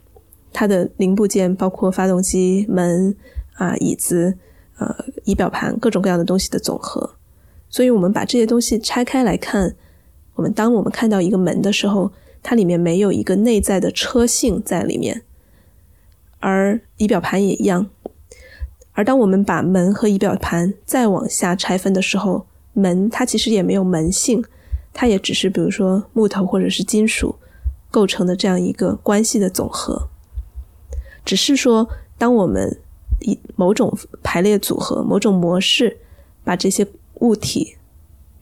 [0.51, 3.15] 它的零部件，包括发动机、门
[3.53, 4.37] 啊、椅子。
[4.77, 7.15] 呃，仪表盘各种各样的东西的总和，
[7.69, 9.73] 所以我们把这些东西拆开来看，
[10.33, 12.11] 我们当我们看到一个门的时候，
[12.43, 15.21] 它里面没有一个内在的车性在里面，
[16.41, 17.89] 而仪表盘也一样。
[18.91, 24.45] 而当我们把门和仪表盘再往下拆分的时候，门它其实也没有门性，
[24.93, 27.35] 它也只是比如说木头或者是金属
[27.89, 30.07] 构成的这样一个关系的总和，
[31.25, 32.79] 只是说当我们。
[33.21, 35.97] 以某种排列组合、某种模式，
[36.43, 36.85] 把这些
[37.21, 37.77] 物体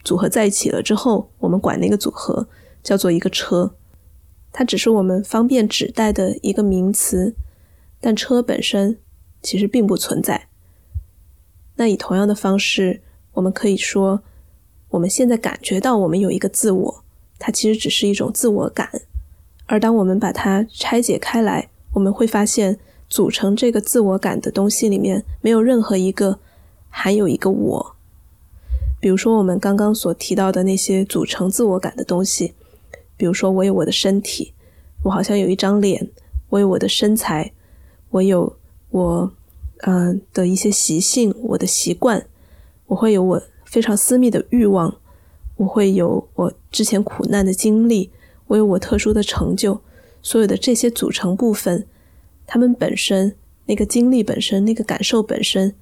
[0.04, 2.48] 组合在一起了之后，我们管那个组合
[2.82, 3.76] 叫做一个车。
[4.52, 7.36] 它只是我们方便指代的一个名词，
[8.02, 9.00] 但车本身
[9.44, 10.48] 其实并不存在。
[11.76, 14.22] 那以同样的方式，我们可以说，
[14.90, 17.04] 我们现在感觉到我们有一个自我，
[17.38, 18.90] 它其实只是一种自我感。
[19.66, 22.80] 而当我们把它拆解开来，我们会发现。
[23.10, 26.40] 组成这个自我感的东西里面，没有任何一个
[26.90, 27.96] 含有一个我。
[29.00, 32.56] 比如说我们刚刚所提到的那些组成自我感的东西，
[33.16, 34.54] 比如说我有我的身体，
[35.04, 36.10] 我好像有一张脸，
[36.50, 37.52] 我有我的身材，
[38.10, 38.58] 我有
[38.90, 39.32] 我
[39.82, 42.26] 嗯的一些习性，我的习惯，
[42.94, 44.96] 我会有我非常私密的欲望，
[45.56, 48.12] 我会有我之前苦难的经历，
[48.46, 49.82] 我有我特殊的成就，
[50.22, 51.88] 所有的这些组成部分。
[52.46, 55.74] 他们本身那个经历本身那个感受本身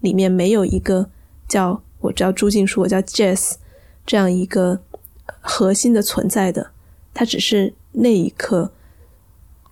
[0.00, 1.08] 里面没有一个
[1.48, 3.54] 叫我叫朱静书我叫 Jess
[4.04, 4.82] 这样一个
[5.40, 6.72] 核心的存在的，
[7.14, 8.72] 它只是那一刻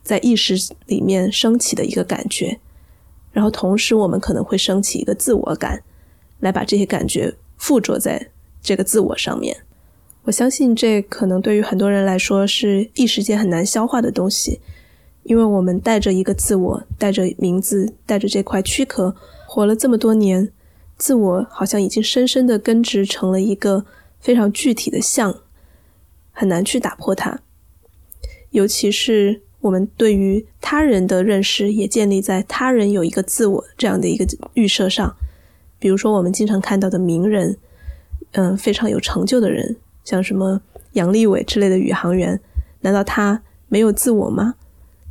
[0.03, 0.55] 在意识
[0.87, 2.59] 里面升起的一个感觉，
[3.33, 5.83] 然后同时我们可能会升起一个自我感，
[6.41, 8.31] 来把这些感觉附着在
[8.63, 9.57] 这个自我上面。
[10.25, 14.61] 我相信这可能对于很多人来说是一时间很难消化的东西。
[15.23, 20.53] 因为我们带着一个自我，带着名字，带着这块躯壳，活了这么多年，
[20.97, 23.85] 自我好像已经深深的根植成了一个
[24.21, 25.41] 非常具体的像，
[26.31, 27.41] 很难去打破它。
[28.51, 35.17] 尤其是我们对于他人的认识也建立在他人有一个自我这样的一个预设上。
[35.79, 37.57] 比如说，我们经常看到的名人，
[38.33, 40.61] 嗯，非常有成就的人，像什么
[40.93, 42.41] 杨利伟之类的宇航员，
[42.81, 44.55] 难道他没有自我吗？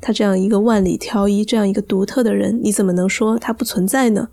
[0.02, 4.30] 他这样一个万里挑一、这样一个独特的人，你怎么能说他不存在呢？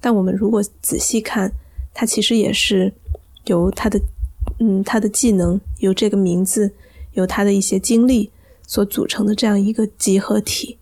[0.00, 1.52] 但我们如果仔细看，
[1.94, 2.92] 他其实也是
[3.46, 4.00] 由他的，
[4.58, 6.72] 嗯，他的技能，由这个名字，
[7.12, 8.30] 由他的一些经历
[8.66, 10.78] 所组成的这样一个集合体。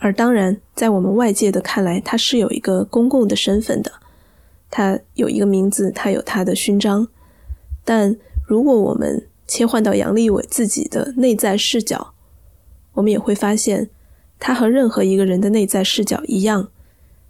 [0.00, 3.94] 而当然，在我们外界的看来，他是有一个公共的身份的，
[4.70, 7.08] 他有一个名字，他有他的勋章。
[7.84, 12.14] 但如果我们切换到杨利伟自己的内在视角，
[12.92, 13.90] 我们也会发现，
[14.38, 16.68] 他和任何一个人的内在视角一样，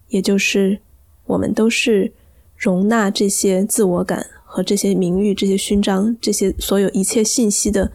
[0.08, 0.80] 也就是
[1.24, 2.12] 我们都是
[2.54, 7.92] 容纳这些自我感和这些名誉、这些勋章、这些所有一切信息的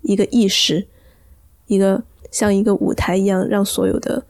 [0.00, 0.86] 一个意识，
[1.66, 2.04] 一个。
[2.34, 4.26] 像一个舞台一样，让所有的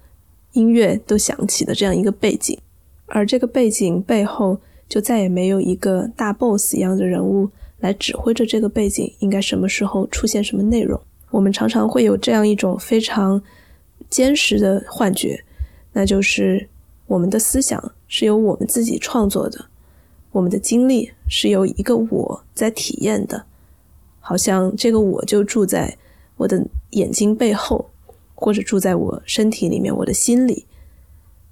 [0.53, 2.59] 音乐都响起的这样一个背景，
[3.07, 11.01] 而这个背景背后就再也没有一个大 boss 一样的人物来指挥着这个背景应该什么时候出现什么内容。
[11.31, 13.43] 我们常常会有这样一种非常
[14.11, 15.43] 坚实的幻觉，
[15.95, 16.69] 那就是
[17.07, 19.65] 我们的思想是由我们自己创作的，
[20.31, 23.47] 我们的经历是由一个我在体验的，
[24.21, 25.97] 好像这个我就住在
[26.37, 27.89] 我的眼睛背后。
[28.35, 30.67] 或者住在我身体里面，我的心里。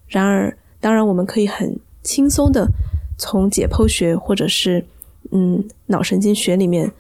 [0.09, 2.68] 然而，当然，我们可以很轻松的
[3.16, 4.85] 从解剖学或者是
[5.31, 6.92] 嗯脑神经学里面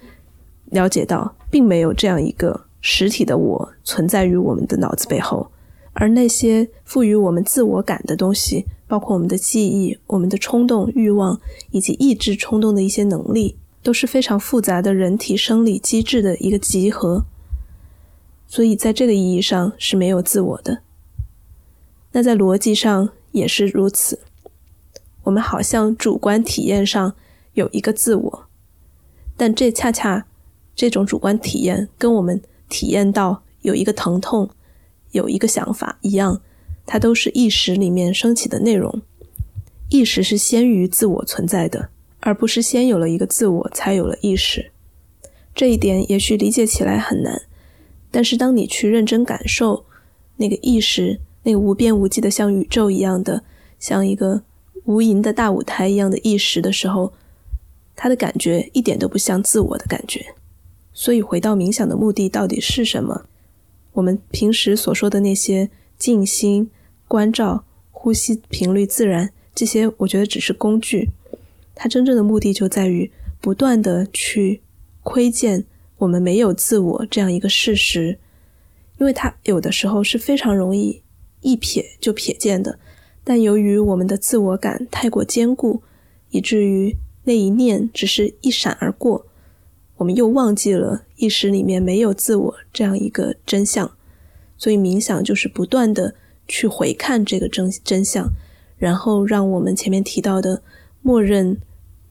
[0.66, 5.46] 了解到，并没有这样一个实体的我存在于我们的脑子背后。
[5.94, 11.38] 而那些赋予我们自我感的东西，包括我们的记忆、我们的冲动、欲望
[11.70, 17.26] 以及抑制冲动的一些能力，都是非常复杂的人体生理机制的一个集合。
[18.52, 20.82] 所以，在这个意义上是没有自我的。
[22.10, 24.18] 那在逻辑上也是如此。
[25.22, 27.14] 我们好像主观体验上
[27.54, 28.46] 有一个自我，
[29.38, 30.26] 但这恰恰
[30.76, 34.50] 这种主观体验跟我们体验到有一个疼痛、
[35.12, 36.42] 有一个想法一样，
[36.84, 39.00] 它都是意识里面升起的内容。
[39.88, 41.88] 意识是先于自我存在的，
[42.20, 44.72] 而不是先有了一个自我才有了意识。
[45.54, 47.40] 这一点也许理解起来很难。
[48.12, 49.86] 但是，当你去认真感受
[50.36, 53.42] 那个意识，那个无边无际的像宇宙一样的，
[53.80, 54.42] 像一个
[54.84, 57.14] 无垠的大舞台一样的意识的时候，
[57.96, 60.34] 它的感觉一点都不像自我的感觉。
[60.92, 63.24] 所以，回到冥想的目的到底是什么？
[63.94, 66.70] 我们平时所说的那些静心、
[67.08, 71.08] 关照、呼吸频率自然，这些我觉得只是工具。
[71.74, 74.60] 它真正的目的就在于不断的去
[75.02, 75.64] 窥见。
[76.02, 78.18] 我们没有自我这样一个事实，
[78.98, 81.00] 因为它有的时候是非常容易
[81.42, 82.76] 一瞥就瞥见的。
[83.22, 85.80] 但由于我们的自我感太过坚固，
[86.30, 89.24] 以至于那一念只是一闪而过，
[89.98, 93.88] 我们又忘记了意识里面没有自我这样一个真相。
[94.58, 96.16] 所以冥想就是不断的
[96.48, 98.28] 去回看这个真真相，
[98.76, 100.64] 然后让我们前面提到的
[101.00, 101.60] 默认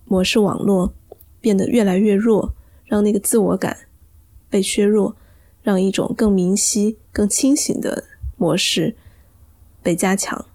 [0.06, 0.94] 模式网络
[1.42, 2.54] 变得越来越弱。
[2.92, 3.88] 让那个自我感
[4.50, 5.16] 被削弱，
[5.64, 8.04] 让一种更明晰、更清醒的
[8.36, 8.98] 模式
[9.82, 10.46] 被加强。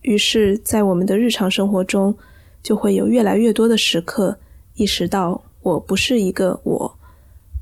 [0.00, 2.16] 于是，在我们的日常生活中，
[2.62, 4.38] 就会有越来越多的时刻
[4.76, 6.98] 意识到，我不是一个我，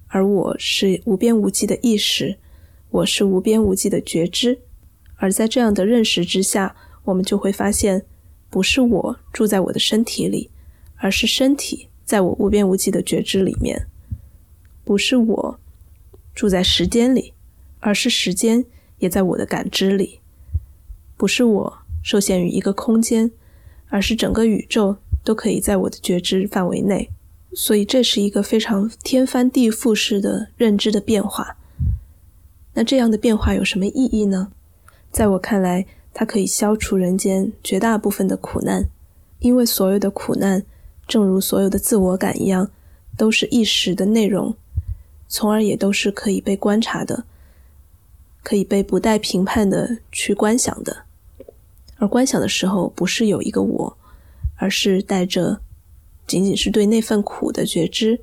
[0.07, 2.37] 而我是无边无际的意识，
[2.91, 4.61] 我是无边无际的觉知。
[5.17, 8.05] 而在这样的认识之下，我们就会发现，
[8.49, 10.49] 不是我住在我的身体里，
[10.95, 13.89] 而是身体在我无边无际的觉知里面。
[14.87, 15.59] 不是我
[16.33, 17.33] 住在时间里，
[17.81, 18.65] 而是时间
[19.01, 20.21] 也在我的感知里。
[21.17, 23.33] 不是我受限于一个空间，
[23.89, 27.11] 而是整个宇宙都可以在我的觉知范围内。
[27.53, 31.57] 所以这是一个非常天翻地覆式的认知的变化。
[32.75, 34.53] 那这样的变化有什么意义呢？
[35.11, 35.85] 在我看来，
[36.15, 38.89] 它可以消除人间绝大部分的苦难，
[39.41, 40.65] 因为所有的苦难，
[41.09, 42.71] 正如所有的自我感一样，
[43.17, 44.55] 都是一时的内容。
[45.29, 47.25] 从而也都是可以被观察的，
[48.43, 51.05] 可以被不带评判的去观想的。
[51.97, 53.99] 而观想的时候，不是有一个我，
[54.57, 55.61] 而是带着
[56.27, 58.21] 仅仅是对那份苦的觉知，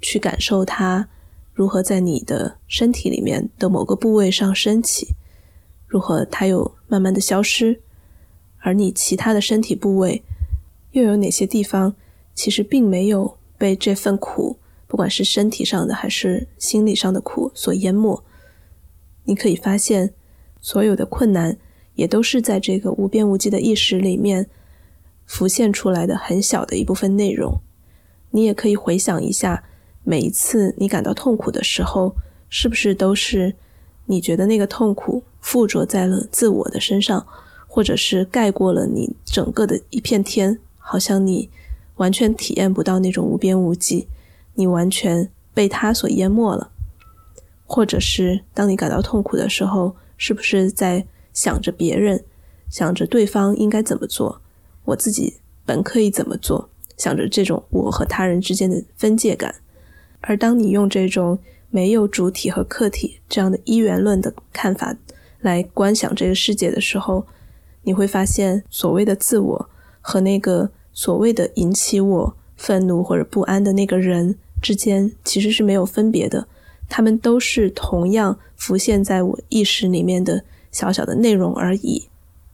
[0.00, 1.08] 去感受它
[1.52, 5.08] 如何在你的身体里面的某个部位上升起，
[5.86, 7.80] 如何它又慢慢的消失，
[8.60, 10.22] 而你其他的身体部位
[10.92, 11.94] 又有哪些地方
[12.34, 14.56] 其实并没有被这份苦。
[14.92, 18.22] 不管是身体上的还是心理上的苦所淹没，
[19.24, 20.12] 你可以发现，
[20.60, 21.56] 所有的困难
[21.94, 24.50] 也都是在这个无边无际的意识里面
[25.24, 27.58] 浮现出来的很小的一部分内容。
[28.32, 29.64] 你也可以回想一下，
[30.04, 32.14] 每一次你感到痛苦的时候，
[32.50, 33.54] 是不是都是
[34.04, 37.26] 你觉得那个痛苦附着在了自我的身上，
[37.66, 41.48] 或者是盖过了你整个的一片天，好像你
[41.96, 44.06] 完全体验不到那种无边无际，
[44.54, 46.70] 你完全被它所淹没了。
[47.64, 52.22] 或者是当你感到痛苦的时候，是不是在想着别人，
[52.68, 54.42] 想着对方应该怎么做，
[54.84, 56.68] 我自己本可以怎么做？
[56.98, 59.54] 想着这种我和他人之间的分界感，
[60.20, 61.38] 而当你用这种
[61.70, 64.94] 没有主体和客体这样的一元论的看法
[65.40, 67.26] 来观想这个世界的时候，
[67.82, 69.70] 你会发现所谓的自我
[70.02, 76.46] 和那个所谓的引起我愤怒或者不安的那个人之间其实是没有分别的，
[76.88, 82.08] 他们都是同样浮现在我意识里面的小小的内容而已。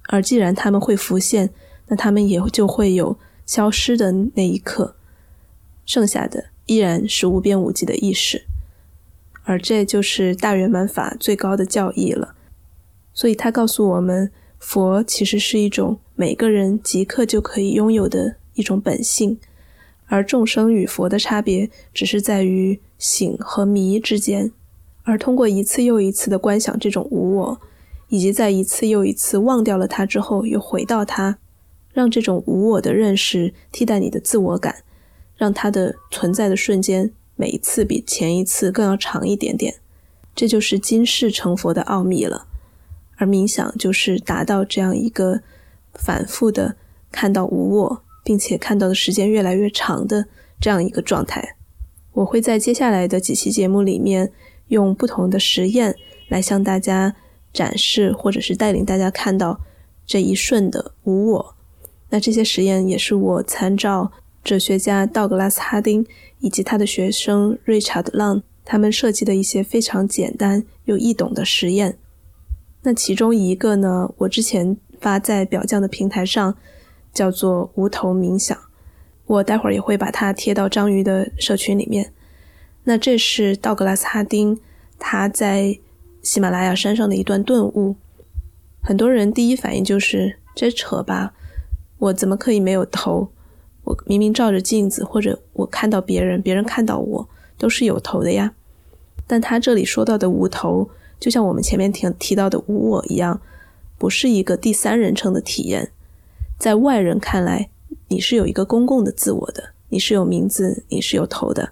[0.09, 1.51] 而既然他们会浮现，
[1.89, 3.17] 那他们也就会有。
[3.49, 4.95] 消失的那一刻，
[5.87, 8.45] 剩下的依然是无边无际的意识，
[9.45, 12.35] 而这就是大圆满法最高的教义了。
[13.15, 19.39] 所以，他告诉我们，佛其实是一种每个人即刻就可以拥有的一种本性，
[20.09, 24.51] 而众生与佛的差别只是在于醒和迷之间。
[25.05, 27.61] 而通过一次又一次的观想这种无我，
[28.09, 31.39] 以及在一次又一次忘掉了它之后又回到它。
[31.95, 34.85] 让这种无我的认识替代你的自我感，
[35.37, 39.75] 让它的存在的瞬间每一次比前一次更要长一点点，
[40.35, 42.47] 这就是今世成佛的奥秘了。
[43.17, 45.41] 而冥想就是达到这样一个
[45.95, 46.77] 反复的
[47.11, 50.27] 看到无我，并且看到的时间越来越长的
[50.61, 51.57] 这样一个状态。
[52.13, 54.31] 我会在接下来的几期节目里面
[54.67, 55.97] 用不同的实验
[56.29, 57.17] 来向大家
[57.55, 59.59] 展示，或者是带领大家看到
[60.05, 61.57] 这一瞬的无我。
[62.11, 64.13] 那这些实验也是我参照
[64.45, 66.05] 哲学家道格拉斯·哈丁
[66.41, 71.97] 以及他的学生瑞查德·朗他们设计的一些非常简单又易懂的实验。
[72.83, 76.55] 那其中一个呢，我之前发在表匠的平台上，
[77.13, 78.57] 叫做无头冥想。
[79.27, 82.13] 我待会儿也会把它贴到章鱼的社群里面。
[82.85, 84.59] 那这是道格拉斯·哈丁
[84.99, 85.79] 他在
[86.23, 87.97] 喜马拉雅山上的一段顿悟。
[88.81, 91.35] 很多人第一反应就是这扯吧。
[91.99, 93.29] 我怎么可以没有头？
[93.85, 97.29] 我明明照着镜子，或者我看到别人，别人看到我
[97.59, 98.55] 都是有头的呀。
[99.27, 100.89] 但他这里说到的无头，
[101.21, 103.41] 就像我们前面提提到的无我一样，
[103.99, 105.91] 不是一个第三人称的体验。
[106.59, 107.71] 在外人看来，
[108.09, 111.71] 你是有一个公共的自我的，你是有名字，你是有头的。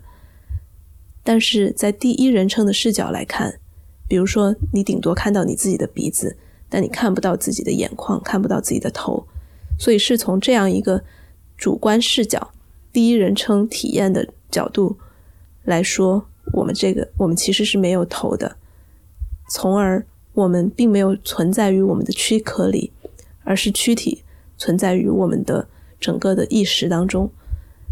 [1.25, 3.59] 但是在第一人称的视角来看，
[4.07, 6.37] 比如说你顶多看到你自己的鼻子，
[6.69, 9.27] 但你看不到自己的眼眶，看不到自己的头。
[9.77, 11.03] 所以是从这样一个
[11.59, 12.53] 主观视角、
[12.93, 14.97] 第一人称体验的角度
[15.65, 18.57] 来说，我们这个我们其实是没有头的，
[19.51, 22.93] 从而我们并没有存在于我们的躯壳里，
[23.43, 24.23] 而是躯体
[24.57, 25.69] 存在于我们的
[26.01, 27.31] 整个的意识当中。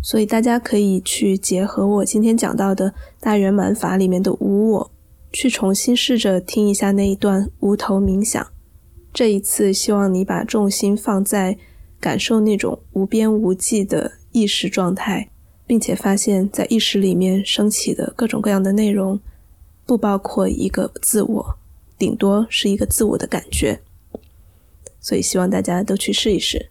[0.02, 4.90] 所以大家可以去结合我今天讲到的大圆满法里面的无我，
[5.32, 8.46] 去重新试着听一下那一段无头冥想。
[9.12, 11.58] 这一次，希望你把重心放在。
[12.00, 15.30] 感受那种无边无际的意识状态，
[15.66, 19.18] 并且发现，在意识里面升起的各种各样的内容，
[19.86, 21.58] 不包括一个自我，
[21.96, 23.80] 顶多是一个自我的感觉。
[25.05, 26.70] 所以，希望大家都去试一试。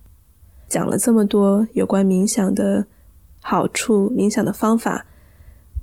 [0.68, 2.88] 讲了这么多有关冥想的
[3.40, 5.06] 好处、冥想的方法，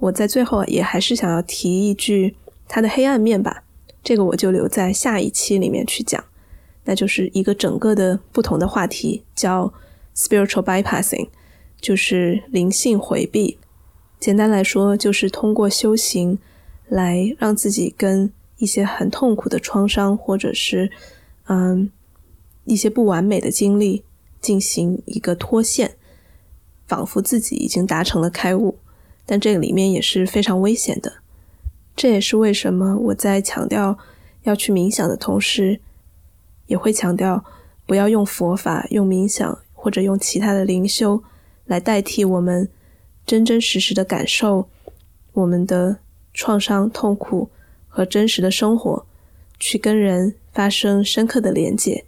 [0.01, 2.35] 我在最后也还是想要提一句
[2.67, 3.63] 它的黑暗面吧。
[4.03, 6.25] 这个我就留在下一期里面去讲。
[6.87, 9.73] 那就是一个整个的不同的话题，叫
[10.17, 11.29] spiritual bypassing，
[11.81, 13.59] 就是灵性回避。
[14.19, 16.37] 简单来说，就是通过修行
[16.89, 20.91] 来让自己跟一些很痛苦的创伤，或者是
[21.47, 21.89] 嗯
[22.65, 24.05] 一些不完美的经历
[24.41, 25.97] 进行一个脱线，
[26.87, 28.79] 仿佛自己已经达成了开悟。
[29.27, 31.15] 但这里面也是非常危险的。
[31.95, 33.99] 这也是为什么我在强调
[34.43, 35.81] 要去冥想的同时。
[36.67, 37.45] 也会强调，
[37.85, 41.21] 不要用佛法、用冥想或者用其他的灵修
[41.65, 42.69] 来代替我们
[43.27, 44.69] 真真实实的感受
[45.33, 45.99] 我们的
[46.33, 47.51] 创伤、痛苦
[47.89, 49.05] 和真实的生活，
[49.59, 52.05] 去跟人发生深刻的连接。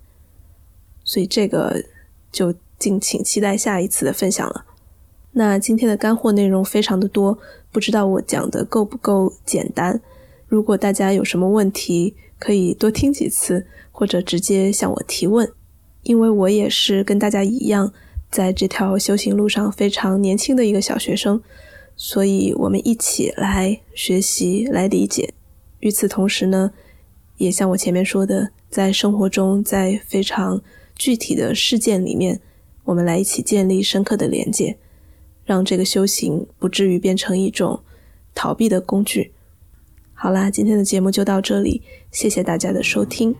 [1.12, 1.84] 所以这个
[2.32, 4.64] 就敬请期待下一次的分享了。
[5.32, 7.38] 那今天的干货内容非常的多，
[7.70, 10.00] 不知道我讲的够不够简单？
[10.48, 15.52] 如果大家有什么问题，可以多听几次，或者直接向我提问，
[16.04, 17.92] 因为我也是跟大家一样，
[18.30, 21.42] 在这条修行路上非常年轻的一个小学生，
[21.94, 25.34] 所以我们一起来学习，来理解。
[25.80, 26.72] 与此同时呢，
[27.36, 30.62] 也像我前面说的，在生活中，在非常
[31.02, 32.40] 具体的事件里面，
[32.84, 34.78] 我们来一起建立深刻的连接，
[35.44, 37.82] 让这个修行不至于变成一种
[38.36, 39.32] 逃避的工具。
[40.14, 41.82] 好啦，今天的节目就到这里，
[42.12, 43.34] 谢谢大家的收听。